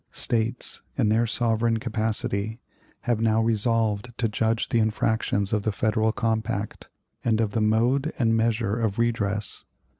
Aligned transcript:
States, 0.13 0.81
in 0.97 1.09
their 1.09 1.27
sovereign 1.27 1.77
capacity, 1.77 2.59
have 3.01 3.21
now 3.21 3.39
resolved 3.39 4.11
to 4.17 4.27
judge 4.27 4.63
of 4.63 4.69
the 4.69 4.79
infractions 4.79 5.53
of 5.53 5.61
the 5.61 5.71
Federal 5.71 6.11
compact, 6.11 6.89
and 7.23 7.39
of 7.39 7.51
the 7.51 7.61
mode 7.61 8.11
and 8.17 8.35
measure 8.35 8.79
of 8.79 8.97
redress. 8.97 9.63